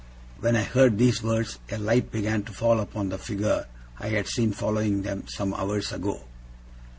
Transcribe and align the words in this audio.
When 0.39 0.55
I 0.55 0.63
heard 0.63 0.97
these 0.97 1.21
words, 1.21 1.59
a 1.69 1.77
light 1.77 2.09
began 2.11 2.41
to 2.45 2.51
fall 2.51 2.79
upon 2.79 3.09
the 3.09 3.19
figure 3.19 3.67
I 3.99 4.07
had 4.07 4.25
seen 4.27 4.51
following 4.51 5.03
them, 5.03 5.25
some 5.27 5.53
hours 5.53 5.91
ago. 5.91 6.23